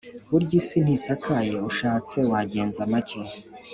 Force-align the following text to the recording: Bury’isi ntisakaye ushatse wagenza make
Bury’isi 0.29 0.77
ntisakaye 0.83 1.55
ushatse 1.69 2.17
wagenza 2.31 2.81
make 2.91 3.19